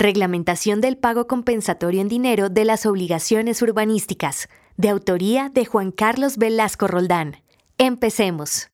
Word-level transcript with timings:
Reglamentación 0.00 0.80
del 0.80 0.96
pago 0.96 1.26
compensatorio 1.26 2.00
en 2.00 2.08
dinero 2.08 2.48
de 2.48 2.64
las 2.64 2.86
obligaciones 2.86 3.60
urbanísticas, 3.60 4.48
de 4.78 4.88
autoría 4.88 5.50
de 5.50 5.66
Juan 5.66 5.90
Carlos 5.90 6.38
Velasco 6.38 6.88
Roldán. 6.88 7.42
Empecemos. 7.76 8.69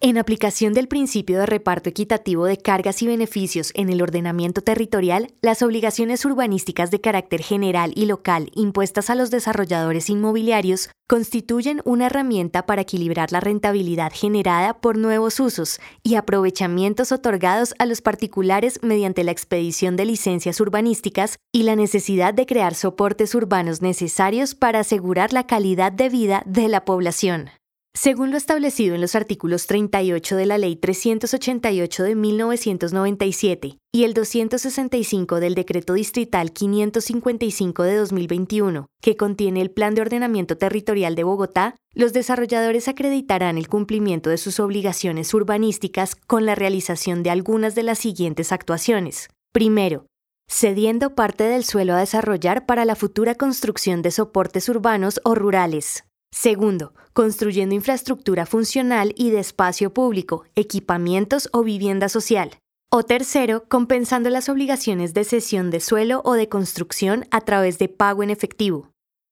En 0.00 0.16
aplicación 0.16 0.74
del 0.74 0.86
principio 0.86 1.40
de 1.40 1.46
reparto 1.46 1.90
equitativo 1.90 2.44
de 2.44 2.56
cargas 2.56 3.02
y 3.02 3.08
beneficios 3.08 3.72
en 3.74 3.90
el 3.90 4.00
ordenamiento 4.00 4.60
territorial, 4.60 5.34
las 5.42 5.60
obligaciones 5.60 6.24
urbanísticas 6.24 6.92
de 6.92 7.00
carácter 7.00 7.42
general 7.42 7.90
y 7.96 8.06
local 8.06 8.52
impuestas 8.54 9.10
a 9.10 9.16
los 9.16 9.32
desarrolladores 9.32 10.08
inmobiliarios 10.08 10.90
constituyen 11.08 11.82
una 11.84 12.06
herramienta 12.06 12.64
para 12.64 12.82
equilibrar 12.82 13.32
la 13.32 13.40
rentabilidad 13.40 14.12
generada 14.14 14.80
por 14.80 14.96
nuevos 14.96 15.40
usos 15.40 15.80
y 16.04 16.14
aprovechamientos 16.14 17.10
otorgados 17.10 17.74
a 17.80 17.84
los 17.84 18.00
particulares 18.00 18.78
mediante 18.84 19.24
la 19.24 19.32
expedición 19.32 19.96
de 19.96 20.04
licencias 20.04 20.60
urbanísticas 20.60 21.38
y 21.52 21.64
la 21.64 21.74
necesidad 21.74 22.34
de 22.34 22.46
crear 22.46 22.76
soportes 22.76 23.34
urbanos 23.34 23.82
necesarios 23.82 24.54
para 24.54 24.78
asegurar 24.78 25.32
la 25.32 25.48
calidad 25.48 25.90
de 25.90 26.08
vida 26.08 26.44
de 26.46 26.68
la 26.68 26.84
población. 26.84 27.50
Según 28.00 28.30
lo 28.30 28.36
establecido 28.36 28.94
en 28.94 29.00
los 29.00 29.16
artículos 29.16 29.66
38 29.66 30.36
de 30.36 30.46
la 30.46 30.56
Ley 30.56 30.76
388 30.76 32.04
de 32.04 32.14
1997 32.14 33.78
y 33.90 34.04
el 34.04 34.14
265 34.14 35.40
del 35.40 35.56
Decreto 35.56 35.94
Distrital 35.94 36.52
555 36.52 37.82
de 37.82 37.96
2021, 37.96 38.86
que 39.02 39.16
contiene 39.16 39.62
el 39.62 39.72
Plan 39.72 39.96
de 39.96 40.02
Ordenamiento 40.02 40.56
Territorial 40.56 41.16
de 41.16 41.24
Bogotá, 41.24 41.74
los 41.92 42.12
desarrolladores 42.12 42.86
acreditarán 42.86 43.58
el 43.58 43.66
cumplimiento 43.66 44.30
de 44.30 44.38
sus 44.38 44.60
obligaciones 44.60 45.34
urbanísticas 45.34 46.14
con 46.14 46.46
la 46.46 46.54
realización 46.54 47.24
de 47.24 47.30
algunas 47.30 47.74
de 47.74 47.82
las 47.82 47.98
siguientes 47.98 48.52
actuaciones. 48.52 49.28
Primero, 49.52 50.06
cediendo 50.48 51.16
parte 51.16 51.42
del 51.42 51.64
suelo 51.64 51.94
a 51.94 51.98
desarrollar 51.98 52.64
para 52.64 52.84
la 52.84 52.94
futura 52.94 53.34
construcción 53.34 54.02
de 54.02 54.12
soportes 54.12 54.68
urbanos 54.68 55.20
o 55.24 55.34
rurales, 55.34 56.04
Segundo, 56.30 56.94
construyendo 57.12 57.74
infraestructura 57.74 58.46
funcional 58.46 59.14
y 59.16 59.30
de 59.30 59.40
espacio 59.40 59.92
público, 59.92 60.44
equipamientos 60.54 61.48
o 61.52 61.64
vivienda 61.64 62.08
social. 62.08 62.58
O 62.90 63.02
tercero, 63.02 63.64
compensando 63.68 64.30
las 64.30 64.48
obligaciones 64.48 65.14
de 65.14 65.24
cesión 65.24 65.70
de 65.70 65.80
suelo 65.80 66.22
o 66.24 66.34
de 66.34 66.48
construcción 66.48 67.26
a 67.30 67.40
través 67.40 67.78
de 67.78 67.88
pago 67.88 68.22
en 68.22 68.30
efectivo. 68.30 68.90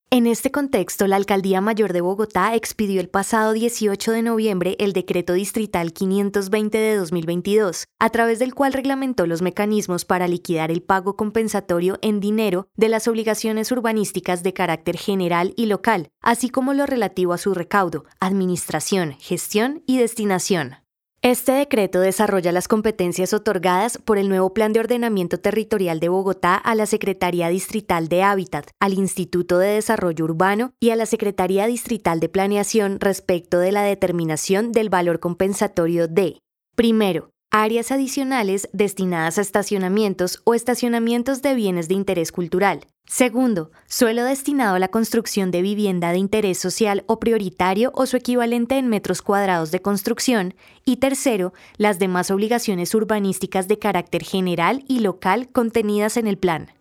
En 0.09 0.29
este 0.29 0.53
contexto, 0.53 1.09
la 1.09 1.17
Alcaldía 1.17 1.61
Mayor 1.61 1.93
de 1.93 2.01
Bogotá 2.01 2.55
expidió 2.55 3.01
el 3.01 3.09
pasado 3.09 3.53
18 3.53 4.12
de 4.12 4.23
noviembre 4.23 4.77
el 4.79 4.93
Decreto 4.93 5.33
Distrital 5.33 5.93
520 5.93 6.79
de 6.79 6.95
2022, 6.95 7.89
a 7.99 8.11
través 8.11 8.39
del 8.39 8.55
cual 8.55 8.73
reglamentó 8.73 9.27
los 9.27 9.43
mecanismos 9.43 10.05
para 10.05 10.29
liquidar 10.29 10.71
el 10.71 10.81
pago 10.81 11.17
compensatorio 11.17 11.99
en 12.03 12.21
dinero 12.21 12.69
de 12.77 12.89
las 12.89 13.09
obligaciones 13.09 13.73
urbanísticas 13.73 14.45
de 14.45 14.53
carácter 14.53 14.97
general 14.97 15.53
y 15.57 15.67
local, 15.67 16.09
así 16.21 16.51
como 16.51 16.73
lo 16.73 16.87
relativo 16.87 17.33
a 17.33 17.39
su 17.39 17.53
recaudo, 17.53 18.05
administración, 18.21 19.17
gestión 19.19 19.83
y 19.87 19.99
destinación. 19.99 20.86
Este 21.27 21.51
decreto 21.51 21.99
desarrolla 21.99 22.53
las 22.53 22.69
competencias 22.69 23.33
otorgadas 23.33 23.99
por 23.99 24.17
el 24.17 24.28
nuevo 24.28 24.55
Plan 24.55 24.73
de 24.73 24.78
Ordenamiento 24.78 25.39
Territorial 25.39 25.99
de 25.99 26.09
Bogotá 26.09 26.55
a 26.55 26.77
la 26.77 26.87
Secretaría 26.87 27.49
Distrital 27.49 28.06
de 28.06 28.23
Hábitat, 28.23 28.71
al 28.78 28.93
Instituto 28.93 29.59
de 29.59 29.71
Desarrollo 29.71 30.25
Urbano 30.25 30.75
y 30.78 30.91
a 30.91 30.95
la 30.95 31.05
Secretaría 31.05 31.67
Distrital 31.67 32.21
de 32.21 32.28
Planeación 32.28 33.00
respecto 33.00 33.59
de 33.59 33.73
la 33.73 33.83
determinación 33.83 34.71
del 34.71 34.89
valor 34.89 35.19
compensatorio 35.19 36.06
de, 36.06 36.39
primero, 36.77 37.33
áreas 37.62 37.91
adicionales 37.91 38.69
destinadas 38.72 39.39
a 39.39 39.41
estacionamientos 39.41 40.41
o 40.44 40.55
estacionamientos 40.55 41.43
de 41.43 41.55
bienes 41.55 41.89
de 41.89 41.94
interés 41.94 42.31
cultural. 42.31 42.87
Segundo, 43.06 43.71
suelo 43.87 44.25
destinado 44.25 44.75
a 44.75 44.78
la 44.78 44.89
construcción 44.89 45.50
de 45.50 45.62
vivienda 45.62 46.11
de 46.11 46.19
interés 46.19 46.59
social 46.59 47.05
o 47.06 47.21
prioritario 47.21 47.93
o 47.94 48.05
su 48.06 48.17
equivalente 48.17 48.77
en 48.78 48.89
metros 48.89 49.22
cuadrados 49.22 49.71
de 49.71 49.81
construcción. 49.81 50.55
Y 50.84 50.97
tercero, 50.97 51.55
las 51.77 51.99
demás 51.99 52.31
obligaciones 52.31 52.94
urbanísticas 52.94 53.69
de 53.69 53.78
carácter 53.78 54.25
general 54.25 54.84
y 54.88 55.00
local 55.00 55.49
contenidas 55.49 56.17
en 56.17 56.27
el 56.27 56.37
plan. 56.37 56.73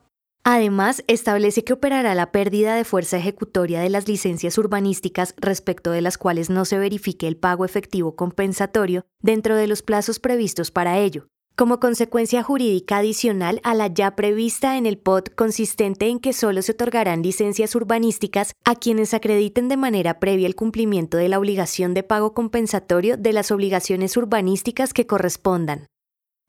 Además, 0.47 1.03
establece 1.07 1.63
que 1.63 1.73
operará 1.73 2.13
la 2.13 2.31
pérdida 2.31 2.75
de 2.75 2.83
fuerza 2.83 3.17
ejecutoria 3.17 3.81
de 3.81 3.89
las 3.89 4.07
licencias 4.07 4.59
urbanísticas 4.59 5.33
respecto 5.37 5.89
de 5.89 6.01
las 6.01 6.19
cuales 6.19 6.51
no 6.51 6.65
se 6.65 6.77
verifique 6.77 7.27
el 7.27 7.35
pago 7.35 7.65
efectivo 7.65 8.15
compensatorio 8.15 9.07
dentro 9.23 9.55
de 9.55 9.65
los 9.65 9.81
plazos 9.81 10.19
previstos 10.19 10.69
para 10.69 10.99
ello, 10.99 11.29
como 11.55 11.79
consecuencia 11.79 12.43
jurídica 12.43 12.99
adicional 12.99 13.59
a 13.63 13.73
la 13.73 13.87
ya 13.87 14.15
prevista 14.15 14.77
en 14.77 14.85
el 14.85 14.99
POT 14.99 15.33
consistente 15.33 16.09
en 16.09 16.19
que 16.19 16.31
solo 16.31 16.61
se 16.61 16.73
otorgarán 16.73 17.23
licencias 17.23 17.73
urbanísticas 17.73 18.53
a 18.65 18.75
quienes 18.75 19.15
acrediten 19.15 19.67
de 19.67 19.77
manera 19.77 20.19
previa 20.19 20.45
el 20.45 20.55
cumplimiento 20.55 21.17
de 21.17 21.27
la 21.27 21.39
obligación 21.39 21.95
de 21.95 22.03
pago 22.03 22.35
compensatorio 22.35 23.17
de 23.17 23.33
las 23.33 23.49
obligaciones 23.49 24.15
urbanísticas 24.15 24.93
que 24.93 25.07
correspondan. 25.07 25.87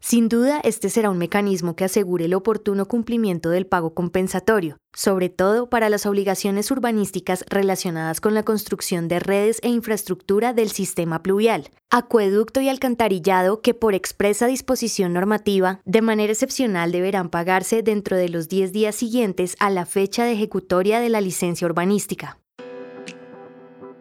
Sin 0.00 0.28
duda, 0.28 0.60
este 0.62 0.88
será 0.88 1.10
un 1.10 1.18
mecanismo 1.18 1.74
que 1.74 1.84
asegure 1.84 2.26
el 2.26 2.34
oportuno 2.34 2.86
cumplimiento 2.86 3.50
del 3.50 3.66
pago 3.66 3.92
compensatorio, 3.92 4.76
sobre 4.94 5.30
todo 5.30 5.68
para 5.68 5.88
las 5.88 6.06
obligaciones 6.06 6.70
urbanísticas 6.70 7.44
relacionadas 7.48 8.20
con 8.20 8.32
la 8.34 8.44
construcción 8.44 9.08
de 9.08 9.18
redes 9.18 9.58
e 9.62 9.68
infraestructura 9.68 10.52
del 10.52 10.70
sistema 10.70 11.22
pluvial, 11.22 11.70
acueducto 11.90 12.60
y 12.60 12.68
alcantarillado 12.68 13.62
que 13.62 13.74
por 13.74 13.94
expresa 13.94 14.46
disposición 14.46 15.12
normativa, 15.12 15.80
de 15.84 16.02
manera 16.02 16.32
excepcional 16.32 16.92
deberán 16.92 17.28
pagarse 17.28 17.82
dentro 17.82 18.16
de 18.16 18.28
los 18.28 18.48
10 18.48 18.72
días 18.72 18.94
siguientes 18.94 19.56
a 19.58 19.70
la 19.70 19.86
fecha 19.86 20.24
de 20.24 20.32
ejecutoria 20.32 21.00
de 21.00 21.08
la 21.08 21.20
licencia 21.20 21.66
urbanística. 21.66 22.38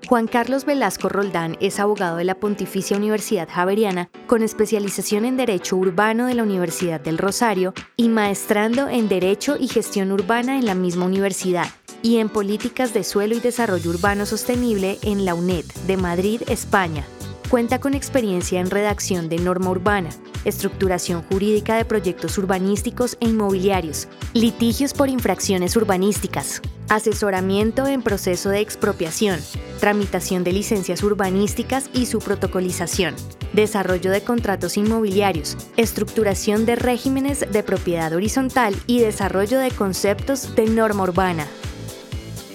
Juan 0.08 0.28
Carlos 0.28 0.66
Velasco 0.66 1.10
Roldán 1.10 1.58
es 1.62 1.80
abogado 1.80 2.18
de 2.18 2.26
la 2.26 2.36
Pontificia 2.36 2.96
Universidad 2.96 3.50
Javeriana 3.50 4.10
con 4.28 4.44
especialización 4.44 5.26
en 5.26 5.36
Derecho 5.36 5.78
Urbano 5.78 6.28
de 6.28 6.36
la 6.36 6.44
Universidad 6.44 7.02
del 7.02 7.18
Rosario 7.18 7.74
y 7.98 8.10
maestrando 8.10 8.88
en 8.88 9.10
Derecho 9.10 9.58
y 9.60 9.68
Gestión 9.68 10.12
Urbana 10.12 10.60
en 10.60 10.68
la 10.68 10.76
misma 10.76 11.06
universidad 11.06 11.66
y 12.04 12.18
en 12.18 12.30
Políticas 12.30 12.94
de 12.94 13.04
Suelo 13.04 13.36
y 13.36 13.40
Desarrollo 13.40 13.90
Urbano 13.90 14.28
Sostenible 14.28 15.00
en 15.02 15.26
la 15.26 15.34
UNED 15.34 15.66
de 15.88 15.98
Madrid, 15.98 16.44
España. 16.50 17.04
Cuenta 17.50 17.80
con 17.80 17.96
experiencia 17.96 18.60
en 18.60 18.70
redacción 18.70 19.28
de 19.28 19.40
norma 19.40 19.72
urbana, 19.72 20.10
estructuración 20.46 21.24
jurídica 21.24 21.76
de 21.76 21.86
proyectos 21.86 22.38
urbanísticos 22.38 23.18
e 23.20 23.28
inmobiliarios, 23.28 24.08
litigios 24.34 24.94
por 24.94 25.10
infracciones 25.10 25.76
urbanísticas, 25.76 26.62
asesoramiento 26.90 27.88
en 27.88 28.02
proceso 28.02 28.50
de 28.50 28.62
expropiación, 28.62 29.40
tramitación 29.80 30.44
de 30.44 30.54
licencias 30.54 31.04
urbanísticas 31.04 31.90
y 31.94 32.06
su 32.06 32.20
protocolización, 32.20 33.16
desarrollo 33.54 34.12
de 34.12 34.22
contratos 34.22 34.78
inmobiliarios, 34.78 35.58
estructuración 35.78 36.66
de 36.66 36.76
regímenes 36.76 37.46
de 37.52 37.64
propiedad 37.64 38.14
horizontal 38.14 38.76
y 38.88 39.00
desarrollo 39.00 39.60
de 39.60 39.72
conceptos 39.72 40.56
de 40.56 40.68
norma 40.68 41.04
urbana. 41.04 41.48